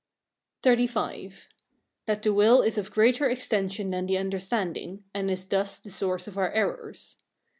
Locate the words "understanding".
4.17-5.03